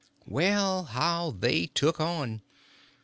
Well, 0.25 0.85
how 0.85 1.29
they 1.29 1.65
all 1.65 1.69
took 1.75 1.99
on! 2.01 2.41